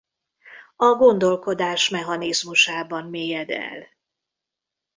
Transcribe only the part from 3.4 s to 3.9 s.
el.